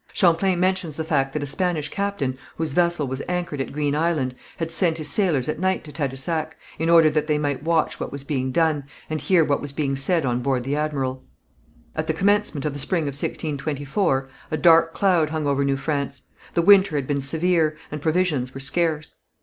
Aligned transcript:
Champlain 0.13 0.59
mentions 0.59 0.97
the 0.97 1.03
fact 1.03 1.31
that 1.33 1.43
a 1.43 1.45
Spanish 1.45 1.87
captain, 1.89 2.35
whose 2.57 2.73
vessel 2.73 3.05
was 3.05 3.21
anchored 3.29 3.61
at 3.61 3.71
Green 3.71 3.93
Island, 3.95 4.33
had 4.57 4.71
sent 4.71 4.97
his 4.97 5.11
sailors 5.11 5.47
at 5.47 5.59
night 5.59 5.83
to 5.83 5.91
Tadousac, 5.91 6.57
in 6.79 6.89
order 6.89 7.11
that 7.11 7.27
they 7.27 7.37
might 7.37 7.61
watch 7.61 7.99
what 7.99 8.11
was 8.11 8.23
being 8.23 8.51
done, 8.51 8.85
and 9.11 9.21
hear 9.21 9.43
what 9.45 9.61
was 9.61 9.71
being 9.73 9.95
said 9.95 10.25
on 10.25 10.39
board 10.41 10.63
the 10.63 10.75
Admiral. 10.75 11.23
At 11.95 12.07
the 12.07 12.15
commencement 12.15 12.65
of 12.65 12.73
the 12.73 12.79
spring 12.79 13.03
of 13.03 13.13
1624, 13.13 14.27
a 14.49 14.57
dark 14.57 14.95
cloud 14.95 15.29
hung 15.29 15.45
over 15.45 15.63
New 15.63 15.77
France. 15.77 16.23
The 16.55 16.63
winter 16.63 16.95
had 16.95 17.05
been 17.05 17.21
severe, 17.21 17.77
and 17.91 18.01
provisions 18.01 18.55
were 18.55 18.59
scarce. 18.59 19.17